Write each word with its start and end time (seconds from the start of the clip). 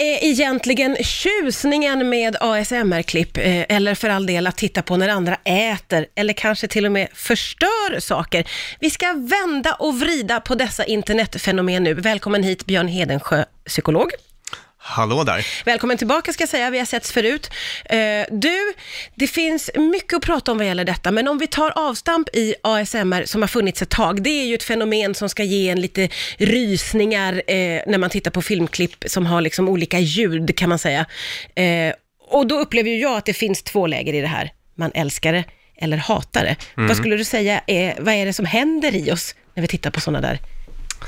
är 0.00 0.24
egentligen 0.24 0.96
tjusningen 1.00 2.08
med 2.08 2.36
ASMR-klipp, 2.40 3.36
eh, 3.36 3.64
eller 3.68 3.94
för 3.94 4.08
all 4.08 4.26
del 4.26 4.46
att 4.46 4.56
titta 4.56 4.82
på 4.82 4.96
när 4.96 5.08
andra 5.08 5.36
äter, 5.44 6.06
eller 6.14 6.32
kanske 6.32 6.68
till 6.68 6.86
och 6.86 6.92
med 6.92 7.08
förstör 7.14 8.00
saker? 8.00 8.50
Vi 8.80 8.90
ska 8.90 9.06
vända 9.12 9.74
och 9.74 10.00
vrida 10.00 10.40
på 10.40 10.54
dessa 10.54 10.84
internetfenomen 10.84 11.82
nu. 11.82 11.94
Välkommen 11.94 12.42
hit 12.42 12.66
Björn 12.66 12.88
Hedensjö, 12.88 13.44
psykolog. 13.66 14.10
Hallå 14.82 15.24
där. 15.24 15.46
Välkommen 15.64 15.98
tillbaka 15.98 16.32
ska 16.32 16.42
jag 16.42 16.48
säga, 16.48 16.70
vi 16.70 16.78
har 16.78 16.84
setts 16.84 17.12
förut. 17.12 17.50
Eh, 17.84 17.98
du, 18.30 18.72
det 19.14 19.26
finns 19.26 19.70
mycket 19.74 20.16
att 20.16 20.22
prata 20.22 20.52
om 20.52 20.58
vad 20.58 20.66
gäller 20.66 20.84
detta, 20.84 21.10
men 21.10 21.28
om 21.28 21.38
vi 21.38 21.46
tar 21.46 21.72
avstamp 21.76 22.28
i 22.36 22.54
ASMR 22.62 23.24
som 23.24 23.42
har 23.42 23.48
funnits 23.48 23.82
ett 23.82 23.90
tag, 23.90 24.22
det 24.22 24.30
är 24.30 24.44
ju 24.44 24.54
ett 24.54 24.62
fenomen 24.62 25.14
som 25.14 25.28
ska 25.28 25.42
ge 25.44 25.68
en 25.68 25.80
lite 25.80 26.08
rysningar 26.38 27.42
eh, 27.46 27.80
när 27.86 27.98
man 27.98 28.10
tittar 28.10 28.30
på 28.30 28.42
filmklipp 28.42 29.04
som 29.06 29.26
har 29.26 29.40
liksom 29.40 29.68
olika 29.68 29.98
ljud 29.98 30.56
kan 30.56 30.68
man 30.68 30.78
säga. 30.78 31.06
Eh, 31.54 31.94
och 32.30 32.46
då 32.46 32.58
upplever 32.58 32.90
ju 32.90 32.98
jag 32.98 33.16
att 33.16 33.26
det 33.26 33.34
finns 33.34 33.62
två 33.62 33.86
läger 33.86 34.14
i 34.14 34.20
det 34.20 34.26
här. 34.26 34.52
Man 34.74 34.90
älskar 34.94 35.32
det 35.32 35.44
eller 35.76 35.96
hatar 35.96 36.44
det. 36.44 36.56
Vad 36.74 36.96
skulle 36.96 37.16
du 37.16 37.24
säga 37.24 37.60
är, 37.66 37.94
vad 38.00 38.14
är 38.14 38.26
det 38.26 38.32
som 38.32 38.46
händer 38.46 38.94
i 38.94 39.12
oss 39.12 39.34
när 39.54 39.60
vi 39.60 39.68
tittar 39.68 39.90
på 39.90 40.00
sådana 40.00 40.20
där 40.20 40.38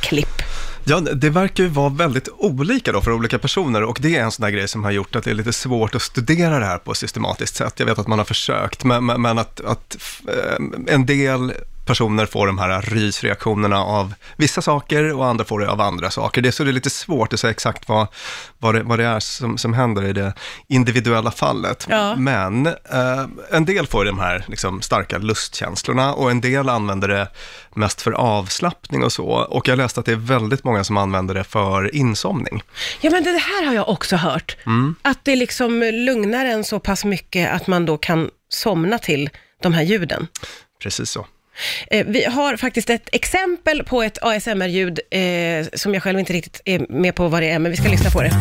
klipp? 0.01 0.43
Ja, 0.85 1.01
det 1.01 1.31
verkar 1.31 1.65
ju 1.65 1.71
vara 1.71 1.89
väldigt 1.89 2.29
olika 2.29 2.93
då 2.93 3.01
för 3.01 3.13
olika 3.13 3.39
personer 3.39 3.83
och 3.83 3.99
det 4.01 4.17
är 4.17 4.23
en 4.23 4.31
sån 4.31 4.45
där 4.45 4.51
grej 4.51 4.69
som 4.69 4.85
har 4.85 4.91
gjort 4.91 5.17
att 5.17 5.25
det 5.25 5.31
är 5.31 5.35
lite 5.35 5.53
svårt 5.53 5.95
att 5.95 6.03
studera 6.03 6.59
det 6.59 6.65
här 6.65 6.79
på 6.79 6.93
ett 6.93 6.99
systematiskt 6.99 7.55
sätt. 7.55 7.75
Jag 7.77 7.87
vet 7.87 7.99
att 7.99 8.07
man 8.07 8.19
har 8.19 8.25
försökt, 8.25 8.85
men, 8.85 9.07
men, 9.07 9.23
men 9.23 9.39
att, 9.39 9.61
att 9.61 9.97
eh, 10.29 10.95
en 10.95 11.07
del 11.07 11.53
personer 11.93 12.27
får 12.27 12.47
de 12.47 12.59
här 12.59 12.83
rysreaktionerna 12.83 13.85
av 13.85 14.15
vissa 14.37 14.63
saker 14.63 15.13
och 15.13 15.27
andra 15.27 15.45
får 15.45 15.61
det 15.61 15.71
av 15.71 15.81
andra 15.81 16.11
saker. 16.11 16.43
Det 16.43 16.49
är 16.49 16.51
så 16.51 16.65
det 16.65 16.71
är 16.71 16.73
lite 16.73 16.91
svårt 16.91 17.33
att 17.33 17.41
säga 17.41 17.51
exakt 17.51 17.89
vad, 17.89 18.07
vad, 18.59 18.75
det, 18.75 18.83
vad 18.83 18.99
det 18.99 19.05
är 19.05 19.21
som, 19.21 19.59
som 19.59 19.75
händer 19.75 20.05
i 20.05 20.13
det 20.13 20.35
individuella 20.69 21.31
fallet. 21.31 21.87
Ja. 21.91 22.17
Men 22.17 22.67
eh, 22.67 23.25
en 23.51 23.65
del 23.65 23.87
får 23.87 24.05
de 24.05 24.19
här 24.19 24.45
liksom, 24.49 24.83
starka 24.83 25.19
lustkänslorna 25.19 26.15
och 26.15 26.31
en 26.31 26.41
del 26.41 26.69
använder 26.69 27.09
det 27.09 27.29
mest 27.75 28.03
för 28.03 28.13
avslappning 28.13 29.05
och 29.05 29.13
så. 29.13 29.27
Och 29.27 29.69
jag 29.69 29.79
läste 29.79 30.01
att 30.01 30.07
det 30.07 30.13
är 30.13 30.17
väldigt 30.17 30.65
många 30.65 30.85
som 30.85 30.97
använder 30.97 31.35
det 31.35 31.45
för 31.45 31.95
insomning. 31.95 32.63
Ja, 33.01 33.11
men 33.11 33.25
det 33.25 33.31
här 33.31 33.67
har 33.67 33.75
jag 33.75 33.89
också 33.89 34.17
hört. 34.17 34.57
Att 35.03 35.25
det 35.25 35.37
liksom 35.37 35.83
lugnar 35.83 36.45
en 36.45 36.65
så 36.65 36.81
pass 36.81 37.05
mycket 37.05 37.53
att 37.53 37.67
man 37.67 37.87
då 37.87 37.99
kan 37.99 38.31
somna 38.49 38.99
till 38.99 39.31
de 39.63 39.73
här 39.73 39.83
ljuden. 39.83 40.27
Precis 40.83 41.11
så. 41.11 41.27
Eh, 41.91 42.07
vi 42.07 42.25
har 42.25 42.57
faktiskt 42.57 42.91
ett 42.91 43.09
exempel 43.13 43.85
på 43.85 44.03
ett 44.03 44.19
ASMR-ljud 44.23 45.01
eh, 45.11 45.67
som 45.73 45.95
jag 45.95 46.03
själv 46.03 46.19
inte 46.19 46.33
riktigt 46.33 46.61
är 46.65 46.87
med 46.89 47.15
på 47.15 47.29
vad 47.29 47.43
det 47.43 47.51
är, 47.51 47.59
men 47.59 47.71
vi 47.71 47.77
ska 47.77 47.89
lyssna 47.89 48.11
på 48.11 48.23
det. 48.23 48.33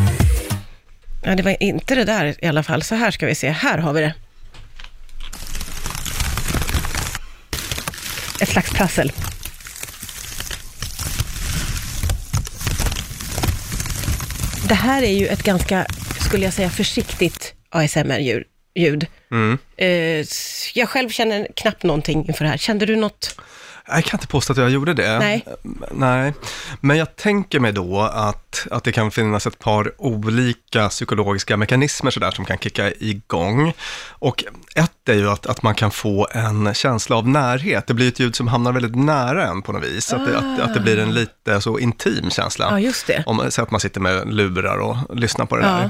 Ja, 1.23 1.36
det 1.36 1.44
var 1.44 1.64
inte 1.64 1.95
det 1.95 2.03
där 2.03 2.36
i 2.40 2.48
alla 2.48 2.64
fall. 2.64 2.84
Så 2.84 2.95
här 2.95 3.12
ska 3.12 3.26
vi 3.26 3.36
se. 3.36 3.50
Här 3.50 3.78
har 3.78 3.94
vi 3.94 4.02
det. 4.02 4.14
Ett 8.42 8.50
slags 8.50 8.72
prassel. 8.72 9.12
Det 14.68 14.75
här 14.75 15.03
är 15.03 15.12
ju 15.12 15.28
ett 15.28 15.44
ganska, 15.44 15.86
skulle 16.20 16.46
jag 16.46 16.53
säga, 16.53 16.70
försiktigt 16.70 17.53
ASMR-ljud. 17.70 19.08
Mm. 19.32 19.58
Eh, 19.78 20.26
jag 20.74 20.90
själv 20.90 21.10
känner 21.10 21.48
knappt 21.56 21.84
någonting 21.84 22.28
inför 22.28 22.44
det 22.44 22.50
här. 22.50 22.58
Kände 22.58 22.86
du 22.86 22.96
något? 22.96 23.36
Jag 23.88 24.04
kan 24.04 24.18
inte 24.18 24.28
påstå 24.28 24.54
att 24.54 24.60
jag 24.60 24.70
gjorde 24.70 24.94
det. 24.94 25.20
Nej. 25.20 25.46
Nej. 25.92 26.34
Men 26.82 26.98
jag 26.98 27.16
tänker 27.16 27.59
mig 27.59 27.72
då 27.72 28.02
att, 28.02 28.68
att 28.72 28.84
det 28.84 28.92
kan 28.92 29.12
finnas 29.12 29.48
ett 29.48 29.59
par 29.59 29.92
olika 29.98 30.90
psykologiska 30.90 31.58
mekanismer 31.58 32.12
sådär 32.12 32.32
som 32.32 32.46
kan 32.46 32.58
kicka 32.58 32.92
igång. 32.92 33.74
Och 34.09 34.44
ett 34.76 35.09
är 35.09 35.14
ju 35.14 35.30
att, 35.30 35.46
att 35.46 35.64
man 35.64 35.76
kan 35.76 35.92
få 35.92 36.28
en 36.32 36.74
känsla 36.74 37.16
av 37.16 37.28
närhet. 37.28 37.88
Det 37.88 37.94
blir 37.94 38.08
ett 38.08 38.20
ljud 38.20 38.36
som 38.36 38.48
hamnar 38.48 38.72
väldigt 38.72 38.96
nära 38.96 39.48
en 39.48 39.62
på 39.62 39.72
något 39.72 39.84
vis. 39.84 40.13
Att, 40.13 40.25
det, 40.25 40.38
att, 40.38 40.59
att 40.59 40.74
det 40.74 40.80
blir 40.80 41.00
en 41.00 41.13
lite 41.13 41.62
så 41.62 41.80
intim 41.80 42.30
känsla. 42.30 42.68
Ja, 42.72 42.80
just 42.80 43.08
det. 43.08 43.24
Om 43.25 43.46
så 43.50 43.62
att 43.62 43.72
man 43.72 43.80
sitter 43.80 44.02
med 44.02 44.34
lurar 44.34 44.78
och 44.78 45.16
lyssnar 45.16 45.46
på 45.46 45.58
det. 45.58 45.66
Ja. 45.66 45.90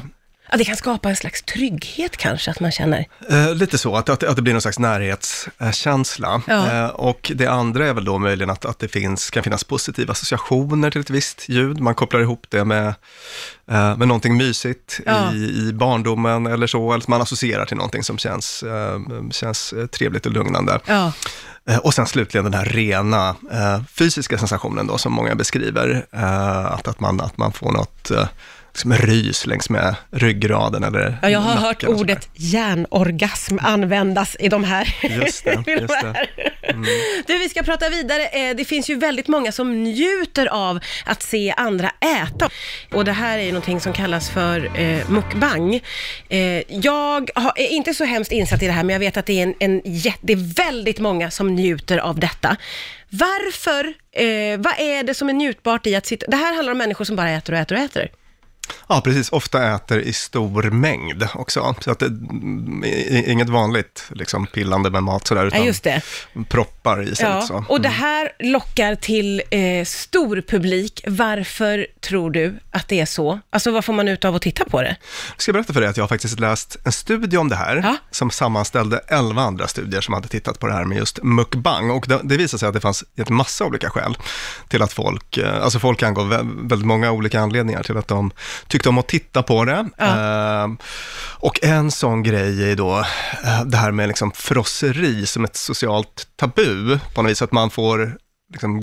Ja, 0.51 0.57
det 0.57 0.65
kan 0.65 0.75
skapa 0.75 1.09
en 1.09 1.15
slags 1.15 1.41
trygghet 1.43 2.17
kanske, 2.17 2.51
att 2.51 2.59
man 2.59 2.71
känner. 2.71 3.05
Eh, 3.29 3.55
lite 3.55 3.77
så, 3.77 3.95
att, 3.95 4.09
att, 4.09 4.23
att 4.23 4.35
det 4.35 4.41
blir 4.41 4.53
någon 4.53 4.61
slags 4.61 4.79
närhetskänsla. 4.79 6.41
Ja. 6.47 6.71
Eh, 6.71 6.85
och 6.87 7.31
det 7.35 7.47
andra 7.47 7.87
är 7.87 7.93
väl 7.93 8.05
då 8.05 8.17
möjligen 8.17 8.49
att, 8.49 8.65
att 8.65 8.79
det 8.79 8.87
finns, 8.87 9.29
kan 9.29 9.43
finnas 9.43 9.63
positiva 9.63 10.11
associationer 10.11 10.91
till 10.91 11.01
ett 11.01 11.09
visst 11.09 11.49
ljud. 11.49 11.79
Man 11.79 11.95
kopplar 11.95 12.19
ihop 12.21 12.45
det 12.49 12.65
med, 12.65 12.87
eh, 13.71 13.97
med 13.97 14.07
någonting 14.07 14.37
mysigt 14.37 14.99
Ja. 15.05 15.33
i, 15.33 15.37
i 15.67 15.73
barndomen 15.73 16.45
eller 16.47 16.67
så, 16.67 16.91
eller 16.91 17.01
att 17.03 17.07
man 17.07 17.21
associerar 17.21 17.65
till 17.65 17.77
någonting 17.77 18.03
som 18.03 18.17
känns, 18.17 18.63
eh, 18.63 18.99
känns 19.31 19.73
eh, 19.73 19.85
trevligt 19.85 20.25
och 20.25 20.31
lugnande. 20.31 20.79
Ja, 20.85 21.11
Eh, 21.69 21.77
Och 21.77 21.93
sen 21.93 22.05
slutligen 22.07 22.43
den 22.45 22.53
här 22.53 22.65
rena 22.65 23.35
fysiska 23.97 24.37
sensationen 24.37 24.87
då, 24.87 24.97
som 24.97 25.13
många 25.13 25.35
beskriver. 25.35 26.05
Att, 26.65 26.87
att, 26.87 26.99
man, 26.99 27.21
att 27.21 27.37
man 27.37 27.51
får 27.53 27.71
något 27.71 28.11
liksom 28.73 28.93
rys 28.93 29.45
längs 29.45 29.69
med 29.69 29.95
ryggraden 30.11 30.83
eller 30.83 31.17
ja 31.21 31.29
jag 31.29 31.39
har 31.39 31.55
hört 31.55 31.83
ordet 31.83 32.29
hjärnorgasm 32.33 33.57
användas 33.61 34.35
i 34.39 34.49
de 34.49 34.63
här. 34.63 34.95
Just 35.23 35.43
det, 35.45 35.55
de 35.65 35.71
just 35.71 35.87
det. 35.87 36.13
här. 36.15 36.29
Du, 37.27 37.37
vi 37.37 37.49
ska 37.49 37.63
prata 37.63 37.89
vidare. 37.89 38.27
Eh, 38.27 38.55
Det 38.55 38.65
finns 38.65 38.89
ju 38.89 38.95
väldigt 38.95 39.27
många 39.27 39.51
som 39.51 39.83
njuter 39.83 40.45
av 40.47 40.79
att 41.05 41.21
se 41.21 41.53
andra 41.57 41.91
äta. 42.23 42.49
Och 42.93 43.05
det 43.05 43.11
här 43.11 43.37
är 43.37 43.43
ju 43.43 43.51
någonting 43.51 43.79
som 43.81 43.93
kallas 43.93 44.29
för 44.29 44.79
eh, 44.81 45.09
mukbang. 45.09 45.75
Eh, 46.29 46.39
jag 46.67 47.29
är 47.55 47.67
inte 47.71 47.93
så 47.93 48.03
hemskt 48.05 48.31
insatt 48.31 48.63
i 48.63 48.67
det 48.67 48.73
här, 48.73 48.83
men 48.83 48.93
jag 48.93 48.99
vet 48.99 49.17
att 49.17 49.25
det 49.25 49.39
är, 49.39 49.43
en, 49.43 49.53
en 49.59 49.81
det 50.21 50.33
är 50.33 50.53
väldigt 50.65 50.99
många 50.99 51.31
som 51.31 51.55
njuter 51.55 51.97
av 51.97 52.19
detta. 52.19 52.57
Varför? 53.09 53.85
Eh, 54.15 54.57
vad 54.59 54.73
är 54.79 55.03
det 55.03 55.13
som 55.13 55.29
är 55.29 55.33
njutbart 55.33 55.87
i 55.87 55.95
att 55.95 56.05
sitta... 56.05 56.25
Det 56.27 56.37
här 56.37 56.53
handlar 56.55 56.71
om 56.71 56.77
människor 56.77 57.05
som 57.05 57.15
bara 57.15 57.29
äter 57.29 57.53
och 57.53 57.59
äter 57.59 57.75
och 57.77 57.81
äter. 57.83 58.09
Ja, 58.87 59.01
precis. 59.01 59.29
Ofta 59.31 59.75
äter 59.75 59.99
i 59.99 60.13
stor 60.13 60.63
mängd 60.63 61.27
också. 61.33 61.75
Så 61.81 61.91
att 61.91 61.99
det 61.99 62.05
är 62.05 63.29
inget 63.29 63.49
vanligt 63.49 64.03
liksom, 64.09 64.47
pillande 64.47 64.89
med 64.89 65.03
mat 65.03 65.27
sådär, 65.27 65.41
Ja, 65.41 65.47
utan 65.47 65.65
just 65.65 65.83
det. 65.83 66.01
proppar 66.49 67.01
i 67.03 67.15
sig. 67.15 67.25
Ja, 67.25 67.41
så. 67.41 67.65
och 67.69 67.81
det 67.81 67.89
här 67.89 68.31
lockar 68.39 68.95
till 68.95 69.41
eh, 69.49 69.85
stor 69.85 70.41
publik. 70.47 71.03
Varför 71.07 71.87
tror 72.01 72.31
du 72.31 72.59
att 72.71 72.87
det 72.87 72.99
är 72.99 73.05
så? 73.05 73.39
Alltså 73.49 73.71
vad 73.71 73.85
får 73.85 73.93
man 73.93 74.07
ut 74.07 74.25
av 74.25 74.35
att 74.35 74.41
titta 74.41 74.65
på 74.65 74.81
det? 74.81 74.95
Jag 75.35 75.41
ska 75.41 75.53
berätta 75.53 75.73
för 75.73 75.81
dig 75.81 75.89
att 75.89 75.97
jag 75.97 76.03
har 76.03 76.07
faktiskt 76.07 76.39
läst 76.39 76.77
en 76.85 76.91
studie 76.91 77.37
om 77.37 77.49
det 77.49 77.55
här, 77.55 77.75
Ja. 77.83 77.97
som 78.11 78.31
sammanställde 78.31 79.01
11 79.07 79.41
andra 79.41 79.67
studier 79.67 80.01
som 80.01 80.13
hade 80.13 80.27
tittat 80.27 80.59
på 80.59 80.67
det 80.67 80.73
här 80.73 80.85
med 80.85 80.97
just 80.97 81.19
mukbang. 81.23 81.89
Och 81.91 82.05
det, 82.07 82.19
det 82.23 82.37
visade 82.37 82.59
sig 82.59 82.67
att 82.67 82.73
det 82.73 82.79
fanns 82.79 83.03
en 83.15 83.35
massa 83.35 83.65
olika 83.65 83.89
skäl 83.89 84.17
till 84.67 84.81
att 84.81 84.93
folk, 84.93 85.37
eh, 85.37 85.63
alltså 85.63 85.79
folk 85.79 86.03
angav 86.03 86.33
vä- 86.33 86.69
väldigt 86.69 86.87
många 86.87 87.11
olika 87.11 87.39
anledningar 87.41 87.83
till 87.83 87.97
att 87.97 88.07
de 88.07 88.31
tyckte 88.67 88.89
om 88.89 88.97
att 88.97 89.07
titta 89.07 89.43
på 89.43 89.65
det. 89.65 89.85
Eh, 89.97 90.67
och 91.39 91.63
en 91.63 91.91
sån 91.91 92.23
grej 92.23 92.71
är 92.71 92.75
då 92.75 92.99
eh, 93.43 93.63
det 93.65 93.77
här 93.77 93.91
med 93.91 94.07
liksom 94.07 94.31
frosseri 94.31 95.25
som 95.25 95.43
ett 95.45 95.55
socialt 95.55 96.27
tabu, 96.35 96.99
på 97.15 97.21
något 97.21 97.31
vis, 97.31 97.41
att 97.41 97.51
man 97.51 97.69
får 97.69 98.17
liksom 98.53 98.81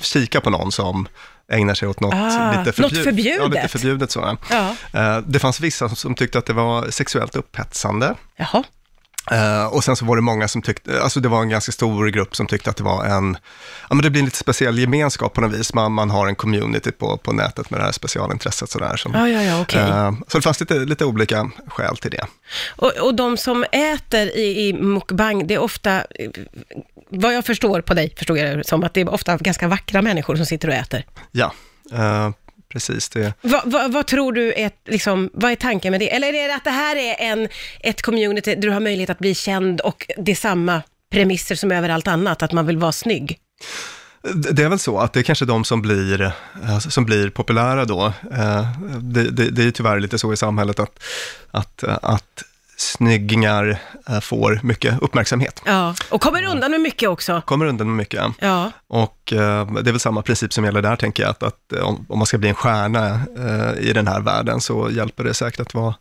kika 0.00 0.40
på 0.40 0.50
någon 0.50 0.72
som 0.72 1.08
ägnar 1.52 1.74
sig 1.74 1.88
åt 1.88 2.00
något 2.00 2.14
Ah, 2.14 2.64
lite, 2.64 2.82
något 2.82 2.92
förbjudet. 3.04 3.38
Ja, 3.40 3.46
lite 3.46 3.68
förbjudet 3.68 4.10
så. 4.10 4.36
Ja. 4.50 4.74
Eh, 4.92 5.18
Det 5.26 5.38
fanns 5.38 5.60
vissa 5.60 5.88
som 5.88 6.14
tyckte 6.14 6.38
att 6.38 6.46
det 6.46 6.52
var 6.52 6.90
sexuellt 6.90 7.36
upphetsande. 7.36 8.14
Jaha. 8.36 8.64
Eh, 9.30 9.64
Och 9.66 9.84
sen 9.84 9.96
så 9.96 10.04
var 10.04 10.16
det 10.16 10.22
många 10.22 10.48
som 10.48 10.62
tyckte, 10.62 11.02
alltså 11.02 11.20
det 11.20 11.28
var 11.28 11.42
en 11.42 11.48
ganska 11.48 11.72
stor 11.72 12.06
grupp 12.08 12.36
som 12.36 12.46
tyckte 12.46 12.70
att 12.70 12.76
det 12.76 12.82
var 12.84 13.04
en, 13.04 13.36
ja 13.88 13.94
men 13.94 14.02
det 14.02 14.10
blir 14.10 14.20
en 14.20 14.24
lite 14.24 14.36
speciell 14.36 14.78
gemenskap 14.78 15.32
på 15.34 15.40
något 15.40 15.52
vis. 15.52 15.74
Man, 15.74 15.92
man 15.92 16.10
har 16.10 16.26
en 16.26 16.34
community 16.34 16.90
på, 16.92 17.16
på 17.16 17.32
nätet 17.32 17.70
med 17.70 17.80
det 17.80 17.84
här 17.84 17.92
specialintresset 17.92 18.70
sådär. 18.70 18.96
Som, 18.96 19.12
Ja, 19.14 19.28
ja, 19.28 19.42
ja, 19.42 19.60
okej. 19.60 19.80
Eh, 19.80 20.12
Så 20.28 20.38
det 20.38 20.42
fanns 20.42 20.60
lite, 20.60 20.74
lite 20.74 21.04
olika 21.04 21.50
skäl 21.68 21.96
till 21.96 22.10
det. 22.10 22.26
Och, 22.76 22.92
och 22.96 23.14
de 23.14 23.36
som 23.36 23.64
äter 23.72 24.26
i, 24.36 24.68
i 24.68 24.72
mukbang, 24.72 25.46
det 25.46 25.54
är 25.54 25.58
ofta, 25.58 26.04
vad 27.08 27.34
jag 27.34 27.44
förstår 27.44 27.80
på 27.80 27.94
dig, 27.94 28.14
förstod 28.16 28.38
jag 28.38 28.58
det 28.58 28.64
som, 28.66 28.84
att 28.84 28.94
det 28.94 29.00
är 29.00 29.08
ofta 29.08 29.36
ganska 29.36 29.68
vackra 29.68 30.02
människor 30.02 30.36
som 30.36 30.46
sitter 30.46 30.68
och 30.68 30.74
äter. 30.74 31.04
Ja, 31.32 31.52
eh, 31.92 32.30
precis. 32.68 33.08
Det, 33.08 33.32
Va, 33.40 33.62
va, 33.64 33.88
vad 33.88 34.06
tror 34.06 34.32
du 34.32 34.52
är, 34.52 34.70
liksom, 34.88 35.30
vad 35.32 35.50
är 35.52 35.56
tanken 35.56 35.90
med 35.90 36.00
det? 36.00 36.14
Eller 36.14 36.28
är 36.34 36.48
det 36.48 36.54
att 36.54 36.64
det 36.64 36.70
här 36.70 36.96
är 36.96 37.14
en, 37.32 37.48
ett 37.80 38.02
community 38.02 38.54
där 38.54 38.62
du 38.62 38.70
har 38.70 38.80
möjlighet 38.80 39.10
att 39.10 39.18
bli 39.18 39.34
känd 39.34 39.80
och 39.80 40.10
det 40.16 40.32
är 40.32 40.36
samma 40.36 40.82
premisser 41.10 41.54
som 41.54 41.72
överallt 41.72 42.06
annat, 42.06 42.42
att 42.42 42.52
man 42.52 42.66
vill 42.66 42.78
vara 42.78 42.92
snygg? 42.92 43.38
Det 44.34 44.62
är 44.62 44.68
väl 44.68 44.78
så 44.78 44.98
att 44.98 45.12
det 45.12 45.20
är 45.20 45.24
kanske 45.24 45.44
de 45.44 45.64
som 45.64 45.82
blir, 45.82 46.22
eh, 46.62 46.78
som 46.78 47.04
blir 47.04 47.30
populära 47.30 47.84
då. 47.84 48.12
Eh, 48.32 48.66
Det, 49.00 49.30
det, 49.30 49.50
det 49.50 49.62
är 49.62 49.66
ju 49.66 49.70
tyvärr 49.72 50.00
lite 50.00 50.18
så 50.18 50.32
i 50.32 50.36
samhället 50.36 50.80
att, 50.80 51.02
att, 51.50 51.84
att 51.84 52.42
snyggingar 52.76 53.78
eh, 54.08 54.20
får 54.20 54.60
mycket 54.62 55.02
uppmärksamhet. 55.02 55.62
Ja, 55.66 55.94
och 56.10 56.20
kommer 56.20 56.44
undan 56.44 56.70
med 56.70 56.80
mycket 56.80 57.08
också. 57.08 57.42
Kommer 57.46 57.66
undan 57.66 57.86
med 57.86 57.96
mycket. 57.96 58.24
Ja, 58.38 58.72
Och 58.88 59.32
eh, 59.32 59.66
det 59.72 59.90
är 59.90 59.92
väl 59.92 60.00
samma 60.00 60.22
princip 60.22 60.52
som 60.52 60.64
gäller 60.64 60.82
där, 60.82 60.96
tänker 60.96 61.22
jag, 61.22 61.30
att, 61.30 61.42
att 61.42 61.72
eh, 61.72 61.80
om, 61.80 62.06
om 62.08 62.18
man 62.18 62.26
ska 62.26 62.38
bli 62.38 62.48
en 62.48 62.54
stjärna 62.54 63.20
i 63.80 63.92
den 63.92 64.08
här 64.08 64.20
världen 64.20 64.60
så 64.60 64.90
hjälper 64.90 65.24
det 65.24 65.34
säkert 65.34 65.60
att 65.60 65.74
vara 65.74 65.94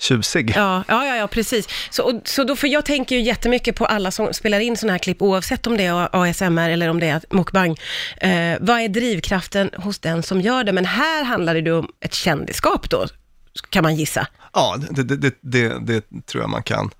tjusig. 0.00 0.52
ja, 0.56 0.84
ja, 0.88 1.06
ja, 1.06 1.16
ja 1.16 1.26
precis. 1.26 1.68
Så, 1.90 2.02
och, 2.02 2.20
så 2.24 2.44
då, 2.44 2.56
för 2.56 2.68
jag 2.68 2.84
tänker 2.84 3.16
ju 3.16 3.22
jättemycket 3.22 3.76
på 3.76 3.86
alla 3.86 4.10
som 4.10 4.32
spelar 4.32 4.60
in 4.60 4.76
sådana 4.76 4.92
här 4.92 4.98
klipp, 4.98 5.22
oavsett 5.22 5.66
om 5.66 5.76
det 5.76 5.86
är 5.86 6.08
ASMR 6.12 6.70
eller 6.70 6.88
om 6.88 7.00
det 7.00 7.08
är 7.08 7.22
mukbang. 7.30 7.76
Eh, 8.20 8.56
vad 8.60 8.80
är 8.80 8.88
drivkraften 8.88 9.70
hos 9.76 9.98
den 9.98 10.22
som 10.22 10.40
gör 10.40 10.64
det? 10.64 10.72
Men 10.72 10.84
här 10.84 11.24
handlar 11.24 11.54
det 11.54 11.72
om 11.72 11.88
ett 12.00 12.14
kändisskap 12.14 12.90
då, 12.90 13.06
kan 13.70 13.82
man 13.82 13.94
gissa. 13.96 14.26
Ja, 14.52 14.76
det, 14.90 15.02
det, 15.02 15.34
det, 15.40 15.78
det, 15.86 16.04
tror 16.26 16.42
jag 16.42 16.50
man 16.50 16.62
kan 16.62 16.90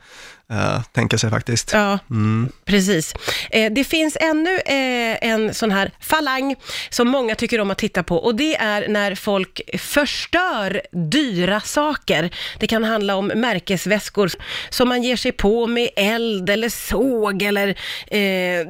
eh, 0.51 0.83
tänka 0.83 1.19
sig 1.19 1.31
faktiskt. 1.31 1.71
Ja, 1.73 1.99
Mm. 2.11 2.49
precis. 2.65 3.15
Eh, 3.51 3.73
det 3.73 3.85
finns 3.85 4.17
ännu 4.21 4.55
eh, 4.57 5.19
en 5.31 5.55
sån 5.55 5.71
här 5.71 5.91
falang 6.01 6.57
som 6.91 7.09
många 7.09 7.35
tycker 7.35 7.61
om 7.61 7.71
att 7.71 7.79
titta 7.79 8.03
på 8.03 8.17
och 8.17 8.35
det 8.35 8.57
är 8.57 8.89
när 8.89 9.15
folk 9.15 9.61
förstör 9.79 10.83
dyra 10.93 11.61
saker. 11.61 12.31
Det 12.59 12.67
kan 12.67 12.85
handla 12.85 13.17
om 13.17 13.27
märkesväskor 13.27 14.31
som 14.71 14.89
man 14.89 15.03
ger 15.03 15.17
sig 15.17 15.33
på 15.33 15.67
med 15.67 15.89
eld 15.97 16.51
eller 16.51 16.69
såg 16.69 17.43
eller... 17.43 17.69
Eh, 18.07 18.67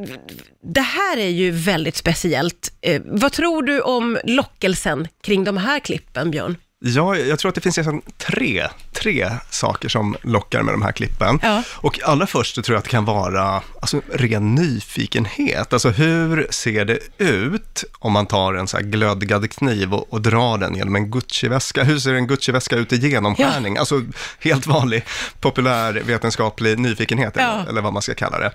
det 0.62 0.81
här 0.81 1.17
är 1.19 1.29
ju 1.29 1.50
väldigt 1.50 1.97
speciellt. 1.97 2.73
Eh, 2.81 3.03
vad 3.05 3.32
tror 3.32 3.62
du 3.62 3.81
om 3.81 4.19
lockelsen 4.25 5.09
kring 5.23 5.44
de 5.44 5.56
här 5.56 5.79
klippen, 5.81 6.31
Björn? 6.31 6.56
Ja, 6.82 7.17
jag 7.17 7.38
tror 7.38 7.49
att 7.49 7.55
det 7.55 7.61
finns 7.61 7.77
nästan 7.77 8.03
tre, 8.19 8.69
tre 8.93 9.31
saker 9.50 9.88
som 9.88 10.17
lockar 10.23 10.62
med 10.62 10.75
de 10.75 10.82
här 10.82 10.93
klippen. 10.93 11.38
Ja. 11.43 11.62
Och 11.73 12.00
allra 12.05 12.27
först 12.27 12.55
tror 12.65 12.75
jag 12.75 12.79
att 12.79 12.85
det 12.85 12.91
kan 12.91 13.05
vara 13.05 13.62
alltså, 13.81 14.00
ren 14.12 14.55
nyfikenhet. 14.55 15.73
Alltså 15.73 15.91
hur 15.91 16.47
ser 16.50 16.85
det 16.85 16.99
ut 17.19 17.85
om 17.99 18.12
man 18.12 18.27
tar 18.27 18.55
en 18.55 18.69
så 18.69 18.77
här 18.77 18.85
glödgad 18.85 19.50
kniv 19.50 19.94
och, 19.94 20.12
och 20.12 20.21
drar 20.21 20.59
den 20.59 20.75
genom 20.75 20.97
en 20.97 21.11
Gucci-väska? 21.11 21.85
Hur 21.85 21.99
ser 21.99 22.15
en 22.15 22.27
Gucci-väska 22.27 22.77
ut 22.77 22.93
i 22.93 22.97
genomskärning? 22.97 23.77
Alltså 23.79 24.03
helt 24.41 24.67
vanlig 24.67 25.05
populär 25.41 25.93
vetenskaplig 25.93 26.79
nyfikenhet, 26.79 27.32
Ja. 27.37 27.43
eller, 27.43 27.69
eller 27.71 27.81
vad 27.81 27.93
man 27.93 28.03
ska 28.03 28.15
kalla 28.15 28.38
det. 28.38 28.53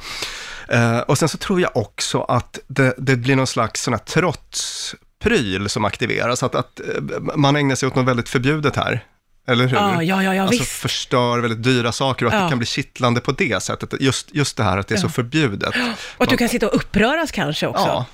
Eh, 0.70 1.00
och 1.00 1.18
sen 1.18 1.30
så 1.30 1.38
tror 1.38 1.62
jag 1.62 1.78
också 1.78 2.22
att 2.22 2.60
det, 2.68 2.94
det 2.98 3.16
blir 3.16 3.36
någon 3.36 3.48
slags 3.48 3.82
sån 3.84 3.94
här 3.94 4.02
trotspryl 5.24 5.70
som 5.70 5.86
aktiveras, 5.86 6.44
att, 6.44 6.56
att 6.56 6.80
eh, 6.80 7.20
man 7.36 7.56
ägnar 7.56 7.76
sig 7.76 7.88
åt 7.88 7.96
något 7.96 8.06
väldigt 8.06 8.30
förbjudet 8.30 8.76
här. 8.76 9.04
Eller 9.48 9.68
hur? 9.68 9.78
Ja, 9.78 10.04
ja, 10.04 10.24
ja, 10.24 10.36
ja 10.36 10.42
alltså 10.42 10.60
visst. 10.60 10.72
förstör 10.72 11.40
väldigt 11.40 11.64
dyra 11.64 11.92
saker 11.92 12.26
och 12.26 12.34
att 12.34 12.46
det 12.46 12.50
kan 12.50 12.58
bli 12.58 12.68
kittlande 12.68 13.22
på 13.22 13.32
det 13.32 13.64
sättet. 13.64 14.02
Just, 14.02 14.36
just 14.36 14.58
det 14.58 14.64
här 14.64 14.78
att 14.78 14.88
det 14.88 14.96
är 14.96 15.00
så 15.00 15.10
förbjudet. 15.10 15.76
Och 16.18 16.24
att 16.24 16.30
du 16.30 16.38
kan 16.38 16.50
sitta 16.50 16.68
och 16.68 16.76
uppröras 16.76 17.32
kanske 17.32 17.68
också. 17.68 17.86
Ja, 17.86 18.06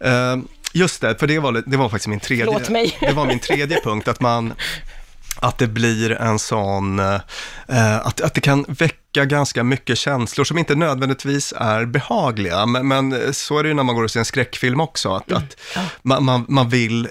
Eh, 0.00 0.36
just 0.72 1.00
det, 1.00 1.18
för 1.18 1.26
det 1.26 1.38
var, 1.38 1.62
det 1.66 1.76
var 1.76 1.88
faktiskt 1.88 2.08
min 2.08 2.20
tredje, 2.20 2.58
det 3.00 3.12
var 3.12 3.26
min 3.26 3.38
tredje 3.38 3.80
punkt, 3.84 4.08
att 4.08 4.20
man, 4.20 4.54
att 5.40 5.58
det 5.58 5.66
blir 5.66 6.10
en 6.10 6.38
sån, 6.38 6.98
eh, 6.98 7.96
att, 7.96 8.20
att 8.20 8.34
det 8.34 8.40
kan 8.40 8.64
väcka 8.68 8.99
ganska 9.12 9.64
mycket 9.64 9.98
känslor 9.98 10.44
som 10.44 10.58
inte 10.58 10.74
nödvändigtvis 10.74 11.54
är 11.56 11.84
behagliga, 11.84 12.66
men, 12.66 12.88
men 12.88 13.34
så 13.34 13.58
är 13.58 13.62
det 13.62 13.68
ju 13.68 13.74
när 13.74 13.82
man 13.82 13.94
går 13.94 14.04
och 14.04 14.10
ser 14.10 14.20
en 14.20 14.24
skräckfilm 14.24 14.80
också, 14.80 15.12
att, 15.12 15.32
att 15.32 15.56
man, 16.02 16.24
man, 16.24 16.44
man, 16.48 16.68
vill, 16.68 17.08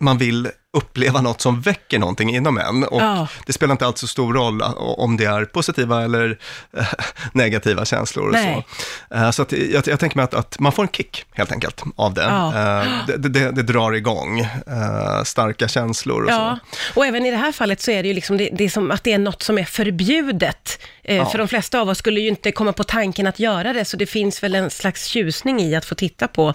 man 0.00 0.18
vill 0.18 0.48
uppleva 0.76 1.20
något 1.20 1.40
som 1.40 1.60
väcker 1.60 1.98
någonting 1.98 2.36
inom 2.36 2.58
en. 2.58 2.84
Och 2.84 3.00
Ja. 3.00 3.28
det 3.46 3.52
spelar 3.52 3.72
inte 3.72 3.86
alls 3.86 4.00
så 4.00 4.06
stor 4.06 4.34
roll 4.34 4.62
om 4.78 5.16
det 5.16 5.24
är 5.24 5.44
positiva 5.44 6.04
eller 6.04 6.38
eh, 6.76 6.86
negativa 7.32 7.84
känslor. 7.84 8.26
Och 8.26 8.32
Nej. 8.32 8.66
så. 9.08 9.14
Eh, 9.14 9.30
så 9.30 9.42
att 9.42 9.52
jag, 9.52 9.88
jag 9.88 10.00
tänker 10.00 10.16
mig 10.16 10.24
att, 10.24 10.34
att 10.34 10.58
man 10.58 10.72
får 10.72 10.82
en 10.82 10.88
kick 10.88 11.24
helt 11.32 11.52
enkelt 11.52 11.82
av 11.96 12.14
det. 12.14 12.22
Ja. 12.22 12.48
Eh, 12.82 12.88
det, 13.06 13.28
det, 13.28 13.50
det, 13.50 13.62
drar 13.62 13.92
igång 13.92 14.40
eh, 14.40 15.22
starka 15.24 15.68
känslor 15.68 16.22
och 16.24 16.30
Ja, 16.30 16.58
så. 16.72 17.00
och 17.00 17.06
även 17.06 17.26
i 17.26 17.30
det 17.30 17.36
här 17.36 17.52
fallet 17.52 17.80
så 17.80 17.90
är 17.90 18.02
det 18.02 18.08
ju 18.08 18.14
liksom, 18.14 18.36
det, 18.36 18.48
det 18.52 18.64
är 18.64 18.68
som 18.68 18.90
att 18.90 19.04
det 19.04 19.12
är 19.12 19.18
något 19.18 19.42
som 19.42 19.58
är 19.58 19.64
förbjudet. 19.64 20.78
Eh, 21.04 21.16
Ja. 21.16 21.26
För 21.26 21.38
de 21.38 21.48
flesta 21.48 21.80
av 21.80 21.88
oss 21.88 21.98
skulle 21.98 22.20
ju 22.20 22.28
inte 22.28 22.52
komma 22.52 22.72
på 22.72 22.84
tanken 22.84 23.26
att 23.26 23.38
göra 23.38 23.72
det, 23.72 23.84
så 23.84 23.96
det 23.96 24.06
finns 24.06 24.42
väl 24.42 24.54
en 24.54 24.70
slags 24.70 25.04
tjusning 25.06 25.60
i 25.60 25.74
att 25.76 25.84
få 25.84 25.94
titta 25.94 26.28
på 26.28 26.54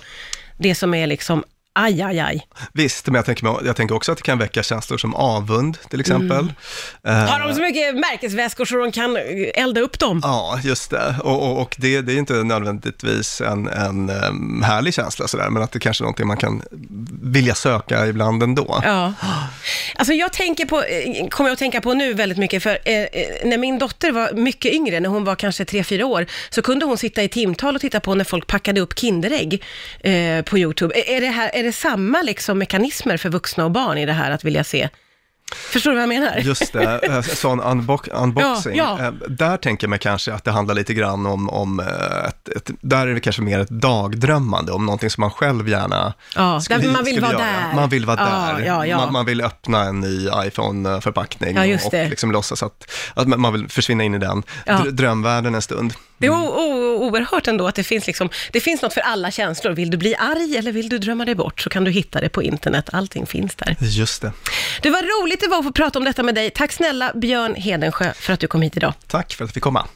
det 0.58 0.76
som 0.76 0.94
är 0.94 1.08
liksom 1.08 1.44
aj, 1.74 2.02
aj, 2.02 2.20
aj. 2.20 2.48
Visst, 2.74 3.08
men 3.08 3.16
jag 3.16 3.26
tänker, 3.26 3.66
jag 3.66 3.76
tänker 3.76 3.96
också 3.96 4.12
att 4.12 4.18
det 4.18 4.24
kan 4.24 4.38
väcka 4.38 4.64
känslor 4.64 4.98
som 4.98 5.16
avund 5.16 5.78
till 5.90 6.00
exempel. 6.00 6.54
Mm. 7.04 7.28
Har 7.28 7.40
de 7.40 7.56
så 7.56 7.62
mycket 7.62 7.96
märkesväskor 7.96 8.66
så 8.66 8.76
de 8.76 8.92
kan 8.92 9.18
elda 9.54 9.82
upp 9.82 10.00
dem? 10.00 10.22
Ja, 10.24 10.60
just 10.64 10.90
det. 10.90 11.16
Och, 11.24 11.52
och, 11.52 11.62
och 11.62 11.76
det, 11.78 12.02
det 12.02 12.14
är 12.14 12.18
inte 12.18 12.34
nödvändigtvis 12.34 13.42
en, 13.42 13.68
en 13.68 14.10
härlig 14.64 14.94
känsla 14.94 15.28
sådär, 15.28 15.50
men 15.50 15.64
att 15.64 15.72
det 15.72 15.80
kanske 15.80 16.02
är 16.02 16.06
någonting 16.06 16.28
man 16.28 16.38
kan 16.38 16.62
vilja 17.22 17.56
söka 17.56 18.08
ibland 18.08 18.44
ändå. 18.44 18.82
Ja. 18.84 19.14
Alltså 19.96 20.14
jag 20.14 20.34
tänker 20.34 20.66
på, 20.66 20.84
eh, 20.84 21.28
kommer 21.28 21.50
jag 21.50 21.54
att 21.54 21.60
tänka 21.60 21.82
på 21.82 21.94
nu 21.94 22.14
väldigt 22.14 22.38
mycket, 22.38 22.64
för 22.64 22.78
eh, 22.86 23.02
eh, 23.02 23.08
när 23.44 23.58
min 23.58 23.80
dotter 23.80 24.12
var 24.12 24.34
mycket 24.34 24.74
yngre, 24.74 25.00
när 25.00 25.10
hon 25.10 25.24
var 25.24 25.36
kanske 25.36 25.64
3-4 25.64 26.04
år, 26.04 26.26
så 26.50 26.62
kunde 26.62 26.86
hon 26.86 26.98
sitta 26.98 27.24
i 27.24 27.30
timtal 27.30 27.76
och 27.76 27.82
titta 27.82 28.00
på 28.00 28.16
när 28.16 28.24
folk 28.24 28.48
packade 28.48 28.82
upp 28.82 29.00
Kinderägg 29.00 29.64
eh, 30.00 30.42
på 30.42 30.58
YouTube. 30.58 30.94
Är, 30.96 31.22
det 31.22 31.28
här, 31.28 31.50
är 31.62 31.66
det 31.66 31.74
samma 31.74 32.22
liksom 32.22 32.58
mekanismer 32.58 33.18
för 33.18 33.30
vuxna 33.30 33.66
och 33.66 33.72
barn 33.72 33.98
i 33.98 34.06
det 34.06 34.14
här 34.14 34.32
att 34.32 34.44
vilja 34.44 34.64
se? 34.64 34.90
Förstår 35.56 35.92
du 35.92 35.96
vad 35.96 36.02
jag 36.02 36.10
menar? 36.10 36.38
Just 36.38 36.74
det, 36.74 37.24
sån 37.24 37.60
unbox, 37.62 38.08
unboxing. 38.14 38.76
Ja, 38.76 38.98
ja. 39.00 39.06
Eh, 39.06 39.12
Där 39.30 39.58
tänker 39.58 39.86
jag 39.86 39.90
mig 39.90 40.00
kanske 40.00 40.34
att 40.34 40.44
det 40.44 40.52
handlar 40.52 40.76
lite 40.76 40.94
grann 40.94 41.26
om, 41.26 41.50
om 41.50 41.80
eh, 41.80 42.28
ett, 42.28 42.50
ett, 42.50 42.70
där 42.82 43.08
är 43.08 43.14
det 43.14 43.20
kanske 43.20 43.42
mer 43.42 43.60
ett 43.60 43.70
dagdrömmande, 43.70 44.72
om 44.72 44.86
någonting 44.86 45.10
som 45.10 45.22
man 45.22 45.32
själv 45.32 45.70
gärna 45.70 46.14
Ja, 46.36 46.62
skulle, 46.62 46.92
man 46.92 47.04
vill 47.04 47.22
vara 47.22 47.32
göra. 47.32 47.42
där. 47.44 47.76
Man 47.76 47.90
vill 47.90 48.06
vara 48.06 48.18
Ja, 48.66 48.84
där. 48.84 48.96
Man, 48.98 49.14
man 49.14 49.26
vill 49.26 49.42
öppna 49.42 49.84
en 49.84 50.00
ny 50.00 50.30
iPhone-förpackning 50.46 51.58
och 51.60 51.66
liksom 52.10 52.32
låtsas 52.32 52.64
att, 52.64 52.92
att 53.14 53.28
man 53.28 53.54
vill 53.54 53.70
försvinna 53.70 54.04
in 54.04 54.14
i 54.14 54.18
den 54.20 54.44
drömvärlden 54.92 55.56
en 55.56 55.62
stund. 55.62 55.94
Det 56.22 56.28
är 56.28 56.32
o- 56.32 56.98
oerhört 57.08 57.48
ändå 57.48 57.68
att 57.68 57.76
det 57.76 57.84
finns, 57.84 58.08
liksom, 58.08 58.30
det 58.52 58.60
finns 58.60 58.82
något 58.82 58.94
för 58.94 59.02
alla 59.02 59.32
känslor. 59.32 59.72
Vill 59.72 59.90
du 59.92 59.98
bli 59.98 60.16
arg 60.16 60.58
eller 60.58 60.72
vill 60.72 60.90
du 60.90 60.98
drömma 60.98 61.26
dig 61.26 61.36
bort 61.36 61.62
så 61.62 61.70
kan 61.70 61.84
du 61.84 61.92
hitta 61.92 62.22
det 62.22 62.30
på 62.30 62.44
internet. 62.44 62.90
Allting 62.94 63.26
finns 63.26 63.56
där. 63.56 63.76
Just 63.80 64.22
det. 64.22 64.32
Det 64.82 64.90
var 64.90 65.24
roligt 65.24 65.40
det 65.42 65.48
var 65.48 65.58
att 65.60 65.66
få 65.66 65.72
prata 65.72 66.00
om 66.00 66.06
detta 66.06 66.24
med 66.24 66.36
dig. 66.36 66.50
Tack 66.50 66.72
snälla 66.72 67.12
Björn 67.16 67.56
Hedensjö 67.56 68.14
för 68.14 68.34
att 68.34 68.40
du 68.40 68.48
kom 68.48 68.62
hit 68.62 68.78
idag. 68.78 68.94
Tack 69.08 69.34
för 69.34 69.44
att 69.46 69.50
vi 69.50 69.54
fick 69.54 69.64
komma. 69.64 69.88